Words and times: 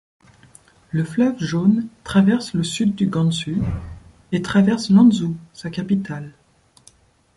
Le 0.89 1.03
fleuve 1.03 1.37
Jaune 1.37 1.87
traverse 2.03 2.55
le 2.55 2.63
sud 2.63 2.95
du 2.95 3.05
Gansu 3.05 3.61
et 4.31 4.41
traverse 4.41 4.89
Lanzhou, 4.89 5.37
sa 5.53 5.69
capitale. 5.69 6.33